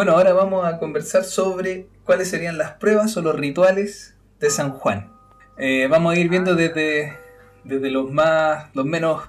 Bueno, 0.00 0.12
ahora 0.12 0.32
vamos 0.32 0.64
a 0.64 0.78
conversar 0.78 1.24
sobre 1.24 1.86
cuáles 2.04 2.30
serían 2.30 2.56
las 2.56 2.70
pruebas 2.70 3.14
o 3.18 3.20
los 3.20 3.38
rituales 3.38 4.16
de 4.38 4.48
San 4.48 4.70
Juan. 4.70 5.12
Eh, 5.58 5.88
vamos 5.90 6.14
a 6.14 6.18
ir 6.18 6.30
viendo 6.30 6.54
desde, 6.54 7.18
desde 7.64 7.90
los 7.90 8.10
más, 8.10 8.74
los 8.74 8.86
menos 8.86 9.28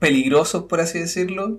peligrosos, 0.00 0.64
por 0.64 0.82
así 0.82 0.98
decirlo, 0.98 1.58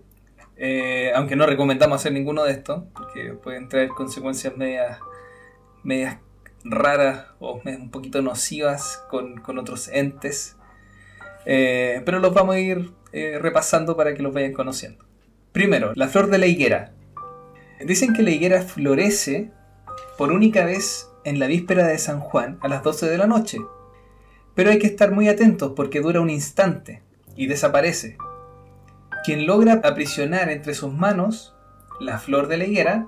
eh, 0.58 1.12
aunque 1.16 1.36
no 1.36 1.48
recomendamos 1.48 2.00
hacer 2.00 2.12
ninguno 2.12 2.44
de 2.44 2.52
estos, 2.52 2.84
porque 2.94 3.34
pueden 3.34 3.68
traer 3.68 3.90
consecuencias 3.90 4.56
medias, 4.56 5.00
medias 5.82 6.20
raras 6.64 7.26
o 7.40 7.60
un 7.66 7.90
poquito 7.90 8.22
nocivas 8.22 9.04
con, 9.10 9.42
otros 9.58 9.88
entes. 9.88 10.56
Eh, 11.48 12.04
pero 12.06 12.20
los 12.20 12.32
vamos 12.32 12.58
a 12.58 12.60
ir 12.60 12.92
repasando 13.12 13.98
para 13.98 14.14
que 14.14 14.22
los 14.22 14.36
vayan 14.36 14.54
conociendo. 14.54 15.04
Primero, 15.52 15.94
la 15.96 16.08
flor 16.10 16.28
de 16.28 16.38
la 16.38 16.46
higuera. 16.46 16.92
Dicen 17.80 18.14
que 18.14 18.24
la 18.24 18.32
higuera 18.32 18.62
florece 18.62 19.52
por 20.18 20.32
única 20.32 20.66
vez 20.66 21.10
en 21.24 21.40
la 21.40 21.48
víspera 21.48 21.86
de 21.88 21.98
San 21.98 22.20
Juan 22.20 22.58
a 22.62 22.68
las 22.68 22.84
12 22.84 23.08
de 23.08 23.18
la 23.18 23.28
noche. 23.28 23.60
Pero 24.54 24.70
hay 24.70 24.80
que 24.80 24.88
estar 24.88 25.12
muy 25.12 25.28
atentos 25.28 25.74
porque 25.76 26.00
dura 26.00 26.22
un 26.22 26.30
instante 26.30 27.04
y 27.36 27.48
desaparece. 27.48 28.18
Quien 29.26 29.46
logra 29.46 29.82
aprisionar 29.84 30.50
entre 30.50 30.74
sus 30.74 30.94
manos 30.94 31.56
la 32.00 32.20
flor 32.20 32.48
de 32.48 32.58
la 32.58 32.66
higuera 32.66 33.08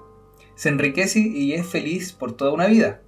se 0.55 0.69
enriquece 0.69 1.19
y 1.19 1.53
es 1.53 1.65
feliz 1.65 2.11
por 2.11 2.35
toda 2.35 2.51
una 2.51 2.67
vida. 2.67 3.01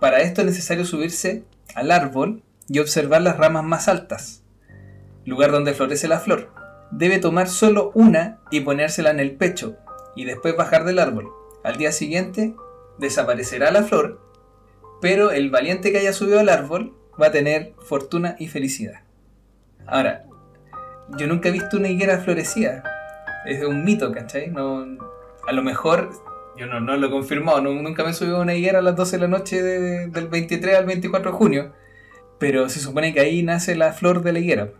Para 0.00 0.20
esto 0.20 0.40
es 0.40 0.46
necesario 0.48 0.84
subirse 0.84 1.44
al 1.74 1.90
árbol 1.90 2.42
y 2.68 2.78
observar 2.78 3.22
las 3.22 3.36
ramas 3.36 3.64
más 3.64 3.88
altas, 3.88 4.42
lugar 5.24 5.52
donde 5.52 5.74
florece 5.74 6.08
la 6.08 6.18
flor 6.18 6.54
debe 6.96 7.18
tomar 7.18 7.48
solo 7.48 7.90
una 7.94 8.38
y 8.50 8.60
ponérsela 8.60 9.10
en 9.10 9.20
el 9.20 9.32
pecho 9.32 9.76
y 10.14 10.24
después 10.24 10.56
bajar 10.56 10.84
del 10.84 10.98
árbol. 10.98 11.32
Al 11.62 11.76
día 11.76 11.92
siguiente 11.92 12.54
desaparecerá 12.98 13.70
la 13.70 13.82
flor, 13.82 14.20
pero 15.00 15.30
el 15.30 15.50
valiente 15.50 15.92
que 15.92 15.98
haya 15.98 16.12
subido 16.12 16.40
al 16.40 16.48
árbol 16.48 16.94
va 17.20 17.28
a 17.28 17.32
tener 17.32 17.74
fortuna 17.78 18.36
y 18.38 18.48
felicidad. 18.48 19.02
Ahora, 19.86 20.24
yo 21.16 21.26
nunca 21.26 21.48
he 21.48 21.52
visto 21.52 21.76
una 21.76 21.88
higuera 21.88 22.18
florecida. 22.18 22.82
Es 23.46 23.64
un 23.64 23.84
mito, 23.84 24.12
¿cachai? 24.12 24.50
No, 24.50 24.84
a 25.46 25.52
lo 25.52 25.62
mejor, 25.62 26.10
yo 26.56 26.66
no, 26.66 26.80
lo 26.80 27.06
he 27.06 27.10
confirmado, 27.10 27.60
nunca 27.60 28.04
me 28.04 28.10
he 28.10 28.14
subido 28.14 28.38
a 28.38 28.40
una 28.40 28.54
higuera 28.54 28.78
a 28.78 28.82
las 28.82 28.96
12 28.96 29.16
de 29.16 29.22
la 29.22 29.28
noche 29.28 29.62
del 29.62 30.28
23 30.28 30.76
al 30.76 30.86
24 30.86 31.32
de 31.32 31.36
junio, 31.36 31.72
pero 32.38 32.68
se 32.68 32.80
supone 32.80 33.12
que 33.12 33.20
ahí 33.20 33.42
nace 33.42 33.74
la 33.74 33.92
flor 33.92 34.22
de 34.22 34.32
la 34.32 34.38
higuera. 34.38 34.70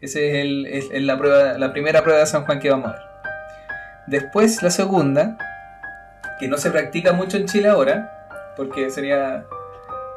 Esa 0.00 0.20
es, 0.20 1.02
la, 1.02 1.58
la 1.58 1.72
primera 1.72 2.02
prueba 2.02 2.20
de 2.20 2.26
San 2.26 2.44
Juan 2.44 2.60
que 2.60 2.70
vamos 2.70 2.88
a 2.88 2.92
ver. 2.92 3.13
Después 4.06 4.62
la 4.62 4.70
segunda, 4.70 5.38
que 6.38 6.48
no 6.48 6.58
se 6.58 6.70
practica 6.70 7.12
mucho 7.12 7.36
en 7.36 7.46
Chile 7.46 7.68
ahora, 7.68 8.52
porque 8.56 8.90
sería, 8.90 9.46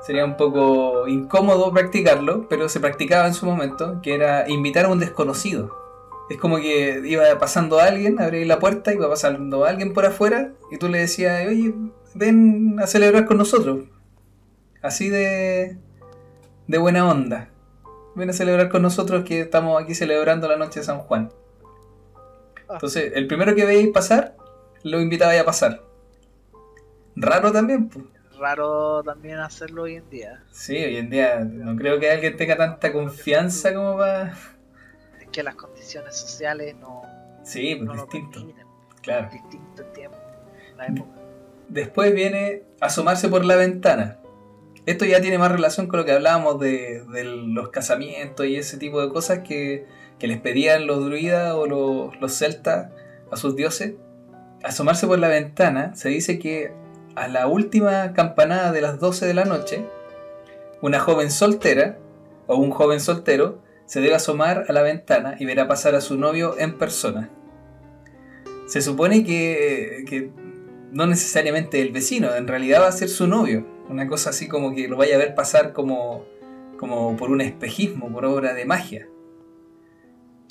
sería 0.05 0.25
un 0.25 0.37
poco 0.37 1.07
incómodo 1.07 1.71
practicarlo, 1.71 2.47
pero 2.49 2.69
se 2.69 2.79
practicaba 2.79 3.27
en 3.27 3.33
su 3.33 3.45
momento, 3.45 4.01
que 4.01 4.15
era 4.15 4.49
invitar 4.49 4.85
a 4.85 4.89
un 4.89 4.99
desconocido. 4.99 5.75
Es 6.29 6.37
como 6.37 6.57
que 6.57 7.01
iba 7.05 7.23
pasando 7.39 7.79
alguien, 7.79 8.19
abría 8.21 8.45
la 8.45 8.59
puerta, 8.59 8.93
iba 8.93 9.09
pasando 9.09 9.65
alguien 9.65 9.93
por 9.93 10.05
afuera, 10.05 10.51
y 10.71 10.77
tú 10.77 10.89
le 10.89 10.99
decías, 10.99 11.47
oye, 11.47 11.73
ven 12.13 12.77
a 12.81 12.87
celebrar 12.87 13.25
con 13.25 13.37
nosotros. 13.37 13.85
Así 14.81 15.09
de, 15.09 15.77
de 16.67 16.77
buena 16.77 17.09
onda 17.09 17.49
ven 18.17 18.31
a 18.31 18.33
celebrar 18.33 18.69
con 18.69 18.81
nosotros 18.81 19.23
que 19.23 19.41
estamos 19.41 19.81
aquí 19.81 19.93
celebrando 19.93 20.47
la 20.47 20.57
noche 20.57 20.79
de 20.79 20.85
San 20.85 20.99
Juan. 20.99 21.29
Entonces, 22.69 23.13
el 23.15 23.27
primero 23.27 23.55
que 23.55 23.65
veis 23.65 23.89
pasar, 23.89 24.35
lo 24.83 24.99
invitaba 24.99 25.39
a 25.39 25.45
pasar. 25.45 25.83
Raro 27.15 27.51
también, 27.51 27.89
pues. 27.89 28.05
Raro 28.37 29.01
también 29.03 29.39
hacerlo 29.39 29.83
hoy 29.83 29.95
en 29.95 30.09
día. 30.09 30.43
Sí, 30.51 30.75
hoy 30.75 30.97
en 30.97 31.09
día 31.09 31.39
no 31.39 31.75
creo 31.75 31.99
que 31.99 32.11
alguien 32.11 32.37
tenga 32.37 32.55
tanta 32.55 32.93
confianza 32.93 33.73
como 33.73 33.97
para... 33.97 34.33
Es 35.19 35.27
que 35.31 35.41
las 35.41 35.55
condiciones 35.55 36.15
sociales 36.15 36.75
no... 36.79 37.01
Sí, 37.43 37.75
pues 37.75 37.99
distinto. 37.99 38.45
Claro. 39.01 39.29
Distinto 39.31 39.81
el 39.81 39.91
tiempo, 39.93 40.17
la 40.75 40.87
época. 40.87 41.09
Después 41.69 42.13
viene 42.13 42.63
asomarse 42.79 43.27
por 43.27 43.43
la 43.43 43.55
ventana. 43.55 44.19
Esto 44.85 45.03
ya 45.05 45.19
tiene 45.19 45.37
más 45.37 45.51
relación 45.51 45.87
con 45.87 45.99
lo 45.99 46.05
que 46.05 46.13
hablábamos 46.13 46.59
de, 46.59 47.03
los 47.13 47.69
casamientos 47.69 48.45
y 48.45 48.55
ese 48.55 48.77
tipo 48.77 49.01
de 49.01 49.09
cosas 49.11 49.39
que, 49.39 49.85
les 50.25 50.39
pedían 50.39 50.87
los 50.87 51.05
druidas 51.05 51.53
o 51.53 51.67
los, 51.67 52.33
celtas 52.33 52.89
a 53.31 53.37
sus 53.37 53.55
dioses. 53.55 53.93
Asomarse 54.63 55.05
por 55.05 55.19
la 55.19 55.27
ventana, 55.27 55.95
se 55.95 56.09
dice 56.09 56.39
que 56.39 56.71
a 57.15 57.27
la 57.27 57.45
última 57.45 58.13
campanada 58.13 58.71
de 58.71 58.81
las 58.81 58.99
12 58.99 59.27
de 59.27 59.35
la 59.35 59.45
noche, 59.45 59.85
una 60.81 60.99
joven 60.99 61.29
soltera 61.29 61.99
o 62.47 62.55
un 62.55 62.71
joven 62.71 62.99
soltero 62.99 63.61
se 63.85 64.01
debe 64.01 64.15
asomar 64.15 64.65
a 64.67 64.73
la 64.73 64.81
ventana 64.81 65.35
y 65.39 65.45
verá 65.45 65.67
pasar 65.67 65.93
a 65.93 66.01
su 66.01 66.17
novio 66.17 66.55
en 66.57 66.77
persona. 66.77 67.29
Se 68.65 68.81
supone 68.81 69.23
que, 69.23 70.03
que 70.09 70.31
no 70.91 71.05
necesariamente 71.05 71.81
el 71.81 71.91
vecino, 71.91 72.33
en 72.35 72.47
realidad 72.47 72.81
va 72.81 72.87
a 72.87 72.91
ser 72.91 73.09
su 73.09 73.27
novio 73.27 73.77
una 73.89 74.07
cosa 74.07 74.31
así 74.31 74.47
como 74.47 74.73
que 74.73 74.87
lo 74.87 74.97
vaya 74.97 75.15
a 75.15 75.19
ver 75.19 75.35
pasar 75.35 75.73
como, 75.73 76.25
como 76.77 77.15
por 77.15 77.31
un 77.31 77.41
espejismo, 77.41 78.11
por 78.11 78.25
obra 78.25 78.53
de 78.53 78.65
magia. 78.65 79.07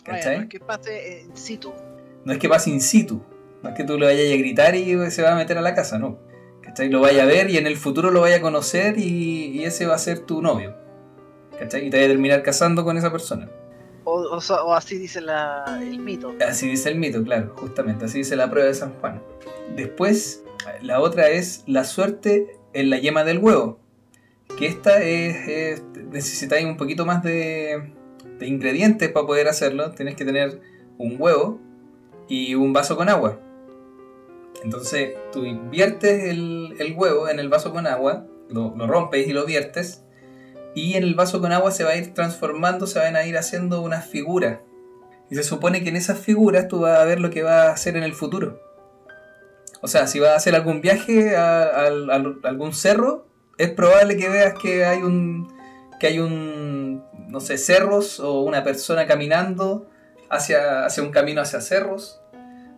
¿Cachai? 0.06 0.37
no 0.37 0.43
es 0.44 0.49
que 0.49 0.61
pase 0.61 1.21
in 1.22 1.37
situ. 1.37 1.72
No 2.25 2.33
es 2.33 2.39
que 2.39 2.49
pase 2.49 2.71
in 2.71 2.81
situ. 2.81 3.21
No 3.62 3.71
es 3.71 3.77
que 3.77 3.84
tú 3.84 3.99
le 3.99 4.06
vayas 4.06 4.33
a 4.33 4.37
gritar 4.37 4.75
y 4.77 5.11
se 5.11 5.22
va 5.22 5.33
a 5.33 5.34
meter 5.34 5.59
a 5.59 5.61
la 5.61 5.75
casa, 5.75 5.99
no. 5.99 6.19
¿Cachai? 6.62 6.89
Lo 6.89 7.00
vaya 7.00 7.25
a 7.25 7.27
ver 7.27 7.50
y 7.50 7.56
en 7.56 7.67
el 7.67 7.77
futuro 7.77 8.11
lo 8.11 8.21
vaya 8.21 8.37
a 8.37 8.41
conocer 8.41 8.99
y, 8.99 9.65
ese 9.65 9.87
va 9.87 9.94
a 9.94 9.99
ser 9.99 10.21
tu 10.21 10.43
novio. 10.43 10.75
¿Cachai? 11.59 11.87
Y 11.87 11.91
te 11.91 11.97
vaya 11.97 12.06
a 12.06 12.11
terminar 12.11 12.43
casando 12.43 12.84
con 12.84 12.97
esa 12.97 13.11
persona. 13.11 13.49
O, 14.05 14.39
así 14.72 14.99
dice 14.99 15.19
el 15.19 15.99
mito. 15.99 16.33
Así 16.47 16.69
dice 16.69 16.91
el 16.91 16.97
mito, 16.97 17.25
claro, 17.25 17.55
justamente. 17.56 18.05
Así 18.05 18.19
dice 18.19 18.37
la 18.37 18.49
prueba 18.49 18.69
de 18.69 18.75
San 18.75 18.93
Juan. 19.00 19.21
Después, 19.75 20.44
la 20.81 21.00
otra 21.00 21.28
es 21.28 21.65
la 21.67 21.83
suerte 21.84 22.56
en 22.73 22.91
la 22.91 22.99
yema 22.99 23.25
del 23.25 23.38
huevo. 23.38 23.81
Que 24.59 24.67
esta 24.67 25.03
es, 25.03 25.83
necesitáis 26.12 26.65
un 26.67 26.77
poquito 26.77 27.05
más 27.05 27.25
de, 27.25 27.93
ingredientes 28.41 29.11
para 29.11 29.27
poder 29.27 29.49
hacerlo. 29.49 29.93
Tienes 29.93 30.17
que 30.17 30.25
tener 30.25 30.61
un 30.99 31.17
huevo 31.19 31.61
y 32.29 32.55
un 32.55 32.73
vaso 32.73 32.97
con 32.97 33.09
agua. 33.09 33.41
Entonces 34.65 35.15
tú 35.33 35.45
inviertes 35.45 36.25
el, 36.25 36.95
huevo 36.97 37.29
en 37.29 37.39
el 37.39 37.49
vaso 37.49 37.73
con 37.73 37.87
agua, 37.87 38.27
lo, 38.49 38.75
rompes 38.87 39.27
y 39.29 39.33
lo 39.33 39.45
viertes. 39.47 40.03
Y 40.75 40.95
en 40.95 41.05
el 41.05 41.15
vaso 41.15 41.41
con 41.41 41.53
agua 41.53 41.71
se 41.71 41.85
va 41.85 41.91
a 41.91 41.97
ir 41.97 42.13
transformando, 42.15 42.87
se 42.87 42.99
van 42.99 43.17
a 43.17 43.25
ir 43.25 43.39
haciendo 43.39 43.81
unas 43.81 44.07
figuras. 44.07 44.59
Y 45.31 45.35
se 45.35 45.43
supone 45.43 45.83
que 45.83 45.89
en 45.89 45.97
esas 45.97 46.19
figuras 46.19 46.69
tú 46.69 46.81
vas 46.81 46.99
a 46.99 47.05
ver 47.05 47.21
lo 47.21 47.31
que 47.31 47.43
va 47.43 47.65
a 47.65 47.73
hacer 47.73 47.97
en 47.97 48.03
el 48.03 48.13
futuro. 48.13 48.61
O 49.83 49.89
sea, 49.89 50.07
si 50.07 50.21
vas 50.21 50.31
a 50.31 50.37
hacer 50.37 50.55
algún 50.55 50.81
viaje 50.81 51.37
a, 51.37 51.87
algún 51.87 52.73
cerro, 52.73 53.27
es 53.59 53.71
probable 53.71 54.17
que 54.17 54.29
veas 54.29 54.55
que 54.59 54.85
hay 54.85 55.03
un 55.03 55.55
que 55.99 56.09
hay 56.09 56.19
un 56.19 56.86
no 57.28 57.41
sé, 57.41 57.59
cerros 57.59 58.20
o 58.20 58.42
una 58.42 58.64
persona 58.64 59.06
caminando 59.06 59.88
hacia, 60.31 60.84
hacia 60.84 61.03
un 61.03 61.10
camino 61.10 61.41
hacia 61.41 61.60
cerros 61.60 62.20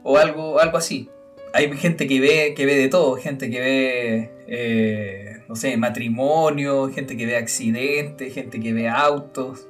o 0.03 0.19
algo 0.19 0.61
algo 0.61 0.79
así. 0.79 1.11
Hay 1.55 1.71
gente 1.77 2.07
que 2.07 2.21
ve 2.21 2.55
que 2.57 2.67
ve 2.67 2.77
de 2.77 2.89
todo, 2.89 3.17
gente 3.17 3.51
que 3.51 3.61
ve 3.61 4.31
eh, 4.47 5.29
no 5.49 5.57
sé, 5.57 5.77
matrimonio, 5.77 6.91
gente 6.91 7.17
que 7.17 7.27
ve 7.27 7.37
accidentes, 7.37 8.35
gente 8.35 8.61
que 8.61 8.73
ve 8.73 8.89
autos. 8.89 9.67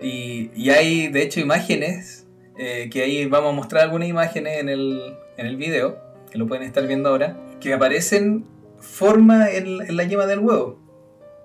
Y, 0.00 0.70
hay 0.70 1.08
de 1.08 1.22
hecho 1.22 1.40
imágenes, 1.40 2.26
eh, 2.58 2.88
que 2.90 3.02
ahí 3.02 3.26
vamos 3.26 3.52
a 3.52 3.56
mostrar 3.56 3.82
algunas 3.82 4.08
imágenes 4.08 4.60
en 4.60 4.68
el, 4.68 5.16
en 5.36 5.46
el 5.46 5.56
video, 5.56 5.98
que 6.30 6.38
lo 6.38 6.46
pueden 6.46 6.64
estar 6.64 6.86
viendo 6.86 7.08
ahora, 7.08 7.36
que 7.60 7.72
aparecen 7.72 8.46
forma 8.78 9.50
en, 9.50 9.96
la 9.96 10.04
yema 10.04 10.26
del 10.26 10.38
huevo. 10.38 10.78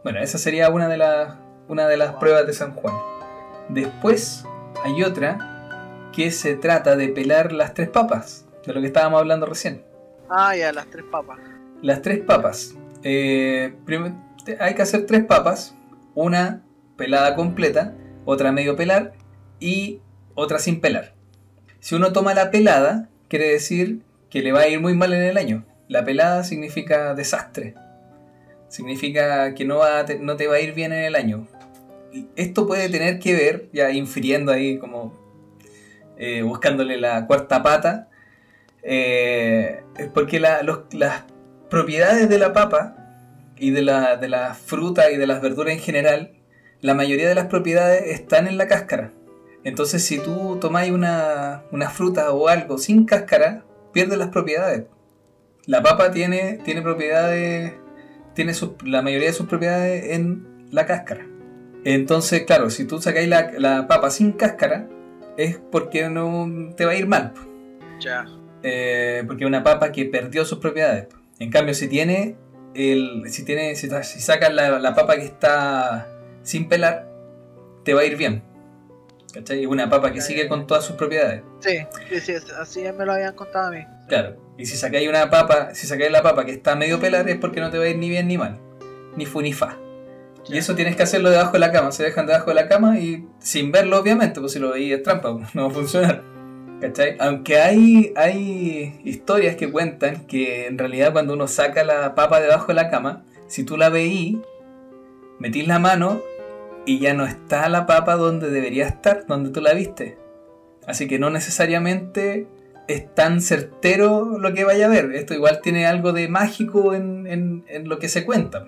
Bueno, 0.03 0.19
esa 0.19 0.37
sería 0.37 0.69
una 0.69 0.87
de, 0.87 0.97
las 0.97 1.35
una 1.71 1.87
de 1.87 1.95
las 1.95 2.15
pruebas 2.15 2.45
de 2.45 2.51
San 2.51 2.73
Juan. 2.73 2.93
Después 3.69 4.43
hay 4.83 5.03
otra 5.03 6.09
que 6.11 6.29
se 6.31 6.57
trata 6.57 6.97
de 6.97 7.07
pelar 7.07 7.53
las 7.53 7.73
tres 7.73 7.87
papas, 7.87 8.45
de 8.65 8.73
lo 8.73 8.81
que 8.81 8.87
estábamos 8.87 9.21
hablando 9.21 9.45
recién. 9.45 9.81
Ah, 10.29 10.53
ya, 10.53 10.73
las 10.73 10.87
tres 10.87 11.05
papas. 11.09 11.39
Las 11.81 12.01
tres 12.01 12.19
papas. 12.19 12.75
Eh, 13.03 13.73
hay 14.59 14.75
que 14.75 14.81
hacer 14.81 15.05
tres 15.05 15.23
papas, 15.23 15.73
una 16.13 16.61
pelada 16.97 17.37
completa, 17.37 17.95
otra 18.25 18.51
medio 18.51 18.75
pelar 18.75 19.13
y 19.61 20.01
otra 20.35 20.59
sin 20.59 20.81
pelar. 20.81 21.13
Si 21.79 21.95
uno 21.95 22.11
toma 22.11 22.33
la 22.33 22.51
pelada, 22.51 23.07
quiere 23.29 23.47
decir 23.47 24.01
que 24.29 24.41
le 24.41 24.51
va 24.51 24.61
a 24.61 24.67
ir 24.67 24.81
muy 24.81 24.93
mal 24.93 25.13
en 25.13 25.21
el 25.21 25.37
año. 25.37 25.63
La 25.87 26.03
pelada 26.03 26.43
significa 26.43 27.13
desastre. 27.15 27.75
Significa 28.67 29.53
que 29.53 29.63
no, 29.63 29.77
va 29.77 30.03
no 30.19 30.35
te 30.35 30.47
va 30.47 30.55
a 30.55 30.59
ir 30.59 30.73
bien 30.73 30.91
en 30.91 31.05
el 31.05 31.15
año. 31.15 31.47
Esto 32.35 32.67
puede 32.67 32.89
tener 32.89 33.19
que 33.19 33.33
ver, 33.33 33.69
ya 33.73 33.91
infiriendo 33.91 34.51
ahí 34.51 34.77
como 34.77 35.13
eh, 36.17 36.41
buscándole 36.41 36.97
la 36.97 37.25
cuarta 37.27 37.61
pata, 37.63 38.07
Eh, 38.83 39.83
porque 40.15 40.39
las 40.39 41.25
propiedades 41.69 42.27
de 42.29 42.39
la 42.39 42.51
papa 42.51 42.95
y 43.55 43.69
de 43.69 43.83
la, 43.83 44.17
de 44.17 44.27
la 44.27 44.55
fruta 44.55 45.11
y 45.11 45.17
de 45.17 45.27
las 45.27 45.39
verduras 45.39 45.75
en 45.75 45.79
general, 45.79 46.31
la 46.81 46.95
mayoría 46.95 47.29
de 47.29 47.35
las 47.35 47.45
propiedades 47.45 48.07
están 48.07 48.47
en 48.47 48.57
la 48.57 48.65
cáscara. 48.65 49.11
Entonces 49.63 50.03
si 50.03 50.17
tú 50.17 50.57
tomáis 50.59 50.91
una, 50.91 51.61
una 51.71 51.91
fruta 51.91 52.31
o 52.31 52.47
algo 52.47 52.79
sin 52.79 53.05
cáscara, 53.05 53.63
pierdes 53.93 54.17
las 54.17 54.29
propiedades. 54.29 54.85
La 55.67 55.83
papa 55.83 56.09
tiene, 56.09 56.57
tiene 56.65 56.81
propiedades, 56.81 57.73
tiene 58.33 58.53
la 58.83 59.03
mayoría 59.03 59.27
de 59.27 59.33
sus 59.33 59.45
propiedades 59.45 60.15
en 60.15 60.67
la 60.71 60.87
cáscara. 60.87 61.27
Entonces, 61.83 62.43
claro, 62.43 62.69
si 62.69 62.85
tú 62.85 63.01
sacáis 63.01 63.27
la, 63.27 63.51
la 63.57 63.87
papa 63.87 64.11
sin 64.11 64.33
cáscara, 64.33 64.87
es 65.37 65.59
porque 65.71 66.09
no 66.09 66.73
te 66.75 66.85
va 66.85 66.91
a 66.91 66.95
ir 66.95 67.07
mal. 67.07 67.33
Ya. 67.99 68.25
Eh, 68.63 69.23
porque 69.25 69.43
es 69.43 69.47
una 69.47 69.63
papa 69.63 69.91
que 69.91 70.05
perdió 70.05 70.45
sus 70.45 70.59
propiedades. 70.59 71.07
En 71.39 71.49
cambio, 71.49 71.73
si 71.73 71.87
tiene 71.87 72.35
el, 72.75 73.23
si 73.27 73.43
tiene, 73.43 73.75
si, 73.75 73.89
sacas 73.89 74.53
la, 74.53 74.79
la, 74.79 74.95
papa 74.95 75.15
que 75.15 75.25
está 75.25 76.07
sin 76.43 76.67
pelar, 76.67 77.07
te 77.83 77.93
va 77.93 78.01
a 78.01 78.05
ir 78.05 78.17
bien. 78.17 78.43
¿Cachai? 79.33 79.65
Una 79.65 79.89
papa 79.89 80.11
que 80.11 80.21
sigue 80.21 80.47
con 80.47 80.67
todas 80.67 80.83
sus 80.83 80.97
propiedades. 80.97 81.41
Sí, 81.59 81.79
sí, 82.19 82.33
así 82.59 82.83
me 82.97 83.05
lo 83.05 83.13
habían 83.13 83.33
contado 83.33 83.67
a 83.67 83.71
mí. 83.71 83.85
Claro. 84.07 84.35
Y 84.57 84.65
si 84.65 84.75
sacáis 84.75 85.07
una 85.07 85.29
papa, 85.29 85.73
si 85.73 85.87
sacáis 85.87 86.11
la 86.11 86.21
papa 86.21 86.45
que 86.45 86.51
está 86.51 86.75
medio 86.75 86.99
pelar 86.99 87.27
es 87.29 87.37
porque 87.37 87.61
no 87.61 87.71
te 87.71 87.77
va 87.77 87.85
a 87.85 87.87
ir 87.87 87.97
ni 87.97 88.09
bien 88.09 88.27
ni 88.27 88.37
mal. 88.37 88.59
Ni 89.15 89.25
fu 89.25 89.41
ni 89.41 89.53
fa. 89.53 89.77
Y 90.47 90.57
eso 90.57 90.75
tienes 90.75 90.95
que 90.95 91.03
hacerlo 91.03 91.29
debajo 91.29 91.53
de 91.53 91.59
la 91.59 91.71
cama. 91.71 91.91
Se 91.91 92.03
dejan 92.03 92.25
debajo 92.25 92.49
de 92.49 92.55
la 92.55 92.67
cama 92.67 92.99
y 92.99 93.27
sin 93.39 93.71
verlo, 93.71 93.99
obviamente, 93.99 94.39
pues 94.39 94.53
si 94.53 94.59
lo 94.59 94.71
veis 94.71 94.93
es 94.93 95.03
trampa, 95.03 95.37
no 95.53 95.63
va 95.63 95.67
a 95.67 95.71
funcionar. 95.71 96.23
¿Cachai? 96.81 97.15
Aunque 97.19 97.59
hay, 97.59 98.11
hay 98.15 98.99
historias 99.03 99.55
que 99.55 99.71
cuentan 99.71 100.25
que 100.25 100.65
en 100.65 100.79
realidad 100.79 101.11
cuando 101.11 101.35
uno 101.35 101.47
saca 101.47 101.83
la 101.83 102.15
papa 102.15 102.41
debajo 102.41 102.67
de 102.67 102.73
la 102.73 102.89
cama, 102.89 103.23
si 103.47 103.63
tú 103.63 103.77
la 103.77 103.89
veís, 103.89 104.37
metís 105.37 105.67
la 105.67 105.77
mano 105.77 106.21
y 106.85 106.99
ya 106.99 107.13
no 107.13 107.25
está 107.25 107.69
la 107.69 107.85
papa 107.85 108.15
donde 108.15 108.49
debería 108.49 108.87
estar, 108.87 109.25
donde 109.27 109.51
tú 109.51 109.61
la 109.61 109.73
viste. 109.73 110.17
Así 110.87 111.07
que 111.07 111.19
no 111.19 111.29
necesariamente 111.29 112.47
es 112.87 113.13
tan 113.13 113.41
certero 113.41 114.37
lo 114.39 114.53
que 114.53 114.63
vaya 114.63 114.85
a 114.85 114.89
ver. 114.89 115.13
Esto 115.13 115.33
igual 115.33 115.61
tiene 115.61 115.85
algo 115.85 116.13
de 116.13 116.27
mágico 116.27 116.93
en, 116.93 117.63
lo 117.85 117.99
que 117.99 118.09
se 118.09 118.25
cuenta. 118.25 118.67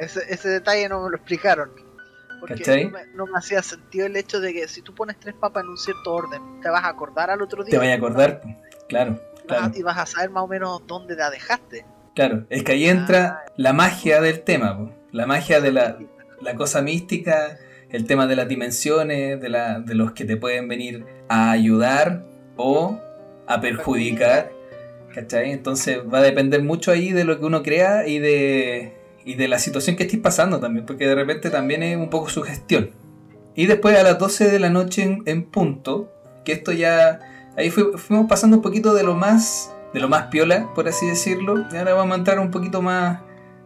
Ah, 0.00 0.04
ese, 0.04 0.48
detalle 0.48 0.88
no 0.88 1.02
me 1.02 1.10
lo 1.10 1.16
explicaron. 1.16 1.70
Porque 2.40 2.90
no 3.14 3.26
me, 3.26 3.32
hacía 3.36 3.62
sentido 3.62 4.06
el 4.06 4.16
hecho 4.16 4.40
de 4.40 4.52
que 4.52 4.68
si 4.68 4.80
tú 4.80 4.94
pones 4.94 5.18
tres 5.18 5.34
papas 5.34 5.64
en 5.64 5.70
un 5.70 5.76
cierto 5.76 6.14
orden, 6.14 6.60
te 6.62 6.70
vas 6.70 6.84
a 6.84 6.88
acordar 6.88 7.30
al 7.30 7.42
otro 7.42 7.64
día. 7.64 7.72
Te 7.72 7.78
vas 7.78 7.88
a 7.88 7.94
acordar, 7.94 8.42
claro. 8.88 9.20
Y 9.74 9.82
vas 9.82 9.98
a 9.98 10.06
saber 10.06 10.30
más 10.30 10.44
o 10.44 10.46
menos 10.46 10.86
dónde 10.86 11.16
la 11.16 11.30
dejaste. 11.30 11.84
Claro, 12.14 12.44
es 12.48 12.62
que 12.62 12.72
ahí 12.72 12.88
entra 12.88 13.42
ah. 13.44 13.52
la 13.56 13.72
magia 13.72 14.20
del 14.20 14.42
tema, 14.42 14.90
la 15.10 15.26
magia 15.26 15.60
de 15.60 15.72
la, 15.72 15.98
la 16.40 16.54
cosa 16.54 16.82
mística, 16.82 17.58
el 17.90 18.06
tema 18.06 18.26
de 18.26 18.36
las 18.36 18.48
dimensiones, 18.48 19.40
de, 19.40 19.48
la, 19.48 19.80
de 19.80 19.94
los 19.94 20.12
que 20.12 20.24
te 20.24 20.36
pueden 20.36 20.68
venir 20.68 21.06
a 21.28 21.50
ayudar 21.50 22.24
o 22.56 23.00
a 23.46 23.60
perjudicar. 23.60 24.52
¿Cachai? 25.14 25.50
Entonces 25.50 25.98
va 26.12 26.18
a 26.18 26.22
depender 26.22 26.62
mucho 26.62 26.92
ahí 26.92 27.12
de 27.12 27.24
lo 27.24 27.40
que 27.40 27.46
uno 27.46 27.62
crea 27.62 28.06
y 28.06 28.18
de, 28.18 28.97
y 29.28 29.34
de 29.34 29.46
la 29.46 29.58
situación 29.58 29.94
que 29.94 30.04
estés 30.04 30.18
pasando 30.20 30.58
también, 30.58 30.86
porque 30.86 31.06
de 31.06 31.14
repente 31.14 31.50
también 31.50 31.82
es 31.82 31.98
un 31.98 32.08
poco 32.08 32.30
su 32.30 32.40
gestión. 32.40 32.92
Y 33.54 33.66
después 33.66 33.94
a 33.98 34.02
las 34.02 34.18
12 34.18 34.50
de 34.50 34.58
la 34.58 34.70
noche 34.70 35.20
en, 35.22 35.44
punto, 35.44 36.10
que 36.46 36.52
esto 36.52 36.72
ya, 36.72 37.20
ahí 37.54 37.68
fuimos 37.68 38.26
pasando 38.26 38.56
un 38.56 38.62
poquito 38.62 38.94
de 38.94 39.02
lo 39.02 39.14
más, 39.14 39.70
de 39.92 40.00
lo 40.00 40.08
más 40.08 40.28
piola, 40.28 40.72
por 40.74 40.88
así 40.88 41.06
decirlo, 41.06 41.66
y 41.70 41.76
ahora 41.76 41.92
vamos 41.92 42.14
a 42.14 42.18
entrar 42.20 42.38
un 42.38 42.50
poquito 42.50 42.80
más 42.80 43.20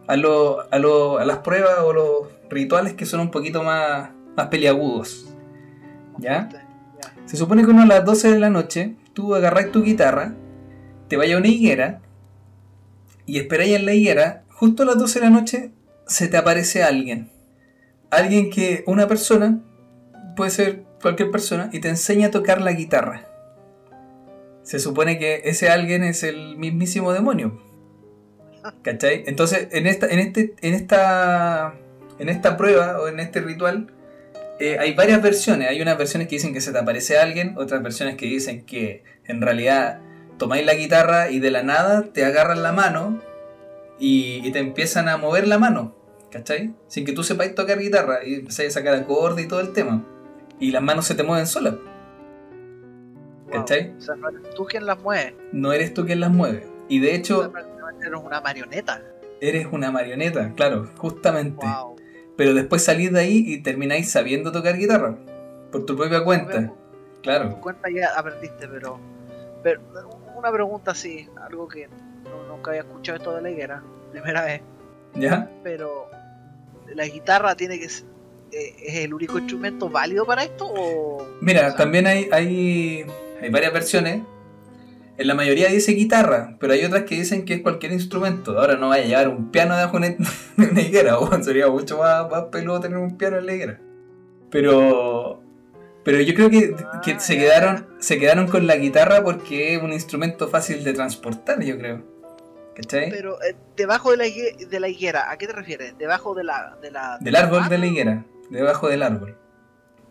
a, 0.05 0.17
lo, 0.17 0.69
a, 0.69 0.79
lo, 0.79 1.17
a 1.19 1.23
las 1.23 1.37
pruebas 1.37 1.79
o 1.79 1.93
los 1.93 2.27
rituales 2.49 2.91
que 2.95 3.05
son 3.05 3.21
un 3.21 3.31
poquito 3.31 3.63
más, 3.63 4.09
más 4.35 4.47
peliagudos. 4.47 5.33
¿Ya? 6.17 6.49
Se 7.23 7.37
supone 7.37 7.63
que 7.63 7.71
uno 7.71 7.83
a 7.83 7.85
las 7.85 8.03
12 8.03 8.33
de 8.33 8.39
la 8.39 8.49
noche, 8.49 8.97
tú 9.13 9.33
agarras 9.33 9.71
tu 9.71 9.81
guitarra, 9.81 10.33
te 11.07 11.15
vayas 11.15 11.37
a 11.37 11.39
una 11.39 11.47
higuera 11.47 12.01
y 13.25 13.39
esperáis 13.39 13.77
en 13.77 13.85
la 13.85 13.93
higuera, 13.93 14.42
justo 14.63 14.83
a 14.83 14.85
las 14.85 14.97
12 14.97 15.19
de 15.19 15.25
la 15.25 15.29
noche 15.29 15.71
se 16.07 16.29
te 16.29 16.37
aparece 16.37 16.83
alguien. 16.83 17.29
Alguien 18.11 18.49
que, 18.49 18.85
una 18.87 19.09
persona, 19.09 19.59
puede 20.37 20.51
ser 20.51 20.83
cualquier 21.01 21.31
persona, 21.31 21.69
y 21.73 21.81
te 21.81 21.89
enseña 21.89 22.27
a 22.27 22.31
tocar 22.31 22.61
la 22.61 22.71
guitarra. 22.71 23.27
Se 24.61 24.79
supone 24.79 25.19
que 25.19 25.41
ese 25.43 25.67
alguien 25.67 26.05
es 26.05 26.23
el 26.23 26.55
mismísimo 26.55 27.11
demonio. 27.11 27.61
¿Cachai? 28.83 29.25
Entonces, 29.27 29.67
en 29.71 29.85
esta, 29.85 30.07
en 30.07 30.19
este, 30.19 30.55
en 30.61 30.75
esta, 30.75 31.73
en 32.17 32.29
esta 32.29 32.55
prueba 32.55 33.01
o 33.01 33.09
en 33.09 33.19
este 33.19 33.41
ritual, 33.41 33.91
eh, 34.61 34.77
hay 34.79 34.93
varias 34.93 35.21
versiones. 35.21 35.67
Hay 35.67 35.81
unas 35.81 35.97
versiones 35.97 36.29
que 36.29 36.35
dicen 36.35 36.53
que 36.53 36.61
se 36.61 36.71
te 36.71 36.79
aparece 36.79 37.17
alguien, 37.17 37.55
otras 37.57 37.83
versiones 37.83 38.15
que 38.15 38.27
dicen 38.27 38.65
que 38.65 39.03
en 39.25 39.41
realidad 39.41 39.99
tomáis 40.37 40.65
la 40.65 40.73
guitarra 40.73 41.31
y 41.31 41.39
de 41.39 41.51
la 41.51 41.63
nada 41.63 42.13
te 42.13 42.23
agarran 42.23 42.63
la 42.63 42.71
mano 42.71 43.32
y, 43.99 44.51
te 44.51 44.59
empiezan 44.59 45.07
a 45.09 45.17
mover 45.17 45.47
la 45.47 45.57
mano, 45.57 45.95
¿cachai? 46.31 46.73
Sin 46.87 47.05
que 47.05 47.13
tú 47.13 47.23
sepáis 47.23 47.55
tocar 47.55 47.79
guitarra 47.79 48.25
y 48.25 48.35
empezáis 48.35 48.69
a 48.69 48.79
sacar 48.79 48.95
acordes 48.95 49.45
y 49.45 49.47
todo 49.47 49.59
el 49.59 49.73
tema. 49.73 50.05
Y 50.59 50.71
las 50.71 50.81
manos 50.81 51.05
se 51.05 51.15
te 51.15 51.23
mueven 51.23 51.47
solas. 51.47 51.75
¿Cachai? 53.51 53.95
O 53.97 54.01
sea, 54.01 54.15
no 54.15 54.29
eres 54.29 54.55
tú 54.55 54.65
quien 54.65 54.85
las 54.85 54.99
mueve. 54.99 55.35
No 55.51 55.73
eres 55.73 55.93
tú 55.93 56.05
quien 56.05 56.19
las 56.19 56.31
mueve. 56.31 56.65
Y 56.89 56.99
de 56.99 57.15
hecho... 57.15 57.51
Eres 58.01 58.19
una 58.21 58.41
marioneta. 58.41 59.01
Eres 59.39 59.67
una 59.71 59.91
marioneta, 59.91 60.53
claro, 60.55 60.89
justamente. 60.97 61.65
Pero 62.35 62.53
después 62.53 62.83
salís 62.83 63.13
de 63.13 63.19
ahí 63.19 63.43
y 63.47 63.61
termináis 63.61 64.11
sabiendo 64.11 64.51
tocar 64.51 64.77
guitarra. 64.77 65.17
Por 65.71 65.85
tu 65.85 65.95
propia 65.95 66.23
cuenta. 66.23 66.73
claro. 67.21 67.45
Por 67.45 67.55
tu 67.55 67.61
cuenta 67.61 67.89
ya 67.89 68.09
aprendiste, 68.17 68.67
pero, 68.67 68.99
pero. 69.61 69.81
Una 70.35 70.51
pregunta 70.51 70.91
así, 70.91 71.29
algo 71.41 71.67
que 71.67 71.87
nunca 72.47 72.71
había 72.71 72.81
escuchado 72.81 73.17
esto 73.17 73.35
de 73.35 73.41
la 73.41 73.49
higuera, 73.51 73.83
primera 74.11 74.43
vez. 74.45 74.61
¿Ya? 75.15 75.49
Pero. 75.63 76.09
¿La 76.95 77.05
guitarra 77.05 77.55
tiene 77.55 77.79
que 77.79 77.89
ser, 77.89 78.05
eh, 78.51 78.75
es 78.85 78.95
el 78.95 79.13
único 79.13 79.39
instrumento 79.39 79.89
válido 79.89 80.25
para 80.25 80.43
esto? 80.43 80.67
O, 80.67 81.25
Mira, 81.41 81.75
también 81.75 82.05
hay, 82.05 82.27
hay, 82.31 83.05
hay 83.41 83.49
varias 83.49 83.73
versiones 83.73 84.21
en 85.15 85.27
la 85.27 85.35
mayoría 85.35 85.67
dice 85.67 85.91
guitarra, 85.91 86.55
pero 86.59 86.73
hay 86.73 86.83
otras 86.83 87.03
que 87.03 87.15
dicen 87.15 87.45
que 87.45 87.55
es 87.55 87.61
cualquier 87.61 87.91
instrumento. 87.91 88.57
Ahora 88.59 88.77
no 88.77 88.89
vaya 88.89 89.03
a 89.03 89.07
llevar 89.07 89.27
un 89.29 89.51
piano 89.51 89.75
debajo 89.75 89.99
de 89.99 90.17
una 90.57 90.81
higuera, 90.81 91.17
sería 91.43 91.67
mucho 91.69 91.99
más, 91.99 92.29
más 92.29 92.43
peludo 92.45 92.79
tener 92.79 92.97
un 92.97 93.17
piano 93.17 93.37
en 93.37 93.45
la 93.45 93.53
higuera. 93.53 93.79
Pero, 94.49 95.41
pero 96.03 96.19
yo 96.21 96.33
creo 96.33 96.49
que, 96.49 96.75
que 97.03 97.19
se, 97.19 97.37
quedaron, 97.37 97.87
se 97.99 98.17
quedaron 98.17 98.47
con 98.47 98.65
la 98.65 98.75
guitarra 98.75 99.23
porque 99.23 99.75
es 99.75 99.83
un 99.83 99.93
instrumento 99.93 100.47
fácil 100.47 100.83
de 100.83 100.93
transportar, 100.93 101.61
yo 101.63 101.77
creo. 101.77 102.03
¿Cachai? 102.75 103.09
Pero 103.09 103.41
eh, 103.43 103.55
debajo 103.75 104.11
de 104.11 104.17
la, 104.17 104.23
de 104.23 104.79
la 104.79 104.87
higuera, 104.87 105.29
¿a 105.31 105.37
qué 105.37 105.47
te 105.47 105.53
refieres? 105.53 105.97
¿Debajo 105.97 106.33
de 106.33 106.43
la...? 106.43 106.77
De 106.81 106.91
la 106.91 107.17
del 107.19 107.35
árbol 107.35 107.69
de 107.69 107.77
la 107.77 107.85
higuera, 107.85 108.25
debajo 108.49 108.87
del 108.87 109.03
árbol 109.03 109.37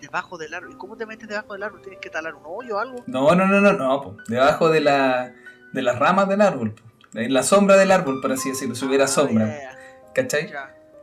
debajo 0.03 0.37
del 0.37 0.53
árbol. 0.53 0.73
¿Y 0.73 0.77
cómo 0.77 0.97
te 0.97 1.07
metes 1.07 1.29
debajo 1.29 1.55
del 1.55 1.63
árbol? 1.63 1.81
¿Tienes 1.81 2.01
que 2.01 2.11
talar 2.11 2.35
un 2.35 2.43
hoyo 2.45 2.77
o 2.77 2.81
algo? 2.81 3.03
No, 3.07 3.35
no, 3.35 3.47
no, 3.47 3.61
no, 3.61 3.73
no, 3.73 4.17
debajo 4.29 4.69
de, 4.69 4.81
la, 4.81 5.33
de 5.73 5.83
las 5.83 5.99
ramas 5.99 6.29
del 6.29 6.43
árbol, 6.43 6.75
en 7.15 7.33
la 7.33 7.43
sombra 7.43 7.77
del 7.77 7.91
árbol, 7.91 8.21
por 8.21 8.33
así 8.33 8.51
decirlo, 8.51 8.75
si 8.75 8.85
hubiera 8.85 9.05
ah, 9.05 9.09
sombra. 9.09 9.59
¿Cachai? 10.15 10.53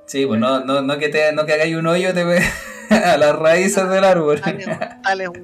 Sí, 0.06 0.26
pues 0.26 0.40
no, 0.40 0.64
no, 0.66 0.82
no, 0.82 0.98
que 0.98 1.10
te, 1.10 1.32
no 1.34 1.46
que 1.46 1.54
hagáis 1.54 1.76
un 1.76 1.88
hoyo 1.88 2.14
te 2.14 2.24
ve 2.24 2.40
a 2.90 3.18
las 3.18 3.36
raíces 3.36 3.90
del 3.90 4.04
árbol. 4.04 4.42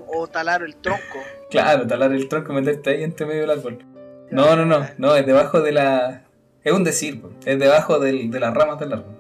o 0.08 0.28
talar 0.28 0.62
el 0.62 0.76
tronco. 0.76 1.20
Claro, 1.50 1.88
talar 1.88 2.12
el 2.12 2.28
tronco, 2.28 2.54
meterte 2.54 2.92
ahí 2.92 3.04
entre 3.04 3.26
medio 3.26 3.42
del 3.42 3.52
árbol. 3.52 3.86
No, 4.32 4.56
no, 4.56 4.66
no, 4.66 4.86
no, 4.98 5.16
es 5.16 5.26
debajo 5.26 5.62
de 5.62 5.72
la... 5.72 6.24
Es 6.64 6.74
un 6.74 6.84
decir, 6.84 7.22
es 7.46 7.60
debajo 7.60 8.00
del, 8.00 8.32
de 8.32 8.40
las 8.40 8.54
ramas 8.54 8.80
del 8.80 8.94
árbol. 8.94 9.16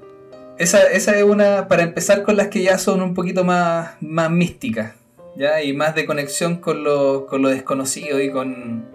Esa, 0.58 0.84
esa 0.84 1.18
es 1.18 1.24
una, 1.24 1.68
para 1.68 1.84
empezar 1.84 2.24
con 2.24 2.38
las 2.38 2.48
que 2.48 2.64
ya 2.64 2.78
son 2.78 3.02
un 3.02 3.14
poquito 3.14 3.44
más, 3.44 3.92
más 4.02 4.32
místicas, 4.32 4.94
¿ya? 5.36 5.62
Y 5.62 5.74
más 5.74 5.96
de 5.96 6.06
conexión 6.06 6.58
con 6.58 6.84
lo, 6.84 7.28
con 7.28 7.42
lo 7.42 7.50
desconocido 7.50 8.22
y 8.22 8.32
con... 8.32 8.86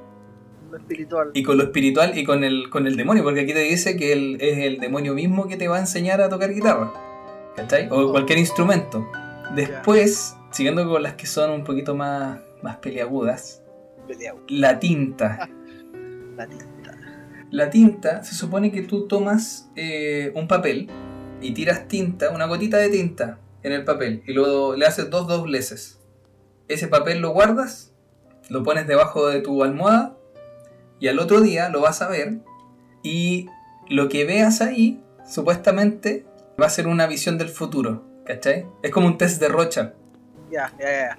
Lo 0.70 0.78
espiritual. 0.78 1.30
Y 1.34 1.42
con 1.42 1.58
lo 1.58 1.64
espiritual 1.64 2.16
y 2.16 2.24
con 2.24 2.44
el, 2.44 2.70
con 2.70 2.86
el 2.86 2.96
demonio, 2.96 3.22
porque 3.22 3.40
aquí 3.40 3.52
te 3.52 3.60
dice 3.60 3.96
que 3.96 4.36
es 4.40 4.58
el 4.58 4.78
demonio 4.78 5.14
mismo 5.14 5.48
que 5.48 5.56
te 5.56 5.68
va 5.68 5.76
a 5.76 5.80
enseñar 5.80 6.20
a 6.20 6.28
tocar 6.28 6.52
guitarra, 6.52 6.92
¿cachai? 7.56 7.88
O 7.90 7.98
oh. 7.98 8.10
cualquier 8.10 8.38
instrumento. 8.38 9.06
Después, 9.54 10.36
siguiendo 10.50 10.88
con 10.88 11.02
las 11.02 11.14
que 11.14 11.26
son 11.26 11.50
un 11.50 11.64
poquito 11.64 11.94
más, 11.94 12.40
más 12.62 12.76
peliagudas, 12.76 13.62
la 14.48 14.78
tinta. 14.78 15.48
la 16.40 16.46
tinta. 16.46 16.96
La 17.50 17.70
tinta, 17.70 18.22
se 18.22 18.34
supone 18.34 18.70
que 18.70 18.82
tú 18.82 19.08
tomas 19.08 19.70
eh, 19.76 20.32
un 20.34 20.46
papel, 20.46 20.88
y 21.40 21.52
tiras 21.52 21.88
tinta, 21.88 22.30
una 22.30 22.46
gotita 22.46 22.76
de 22.76 22.90
tinta 22.90 23.38
en 23.62 23.72
el 23.72 23.84
papel 23.84 24.22
y 24.26 24.32
luego 24.32 24.76
le 24.76 24.86
haces 24.86 25.10
dos 25.10 25.26
dobleces. 25.26 25.98
Ese 26.68 26.88
papel 26.88 27.20
lo 27.20 27.30
guardas, 27.30 27.92
lo 28.48 28.62
pones 28.62 28.86
debajo 28.86 29.28
de 29.28 29.40
tu 29.40 29.62
almohada 29.62 30.16
Y 30.98 31.08
al 31.08 31.18
otro 31.18 31.40
día 31.40 31.68
lo 31.68 31.80
vas 31.80 32.02
a 32.02 32.08
ver 32.08 32.38
y 33.02 33.48
lo 33.88 34.08
que 34.08 34.24
veas 34.24 34.60
ahí, 34.60 35.02
supuestamente, 35.26 36.26
va 36.60 36.66
a 36.66 36.70
ser 36.70 36.86
una 36.86 37.06
visión 37.06 37.38
del 37.38 37.48
futuro. 37.48 38.04
¿Cachai? 38.24 38.66
Es 38.82 38.90
como 38.92 39.06
un 39.06 39.18
test 39.18 39.40
de 39.40 39.48
Rocha. 39.48 39.94
Ya, 40.52 40.72
ya, 40.78 40.90
ya. 40.90 41.18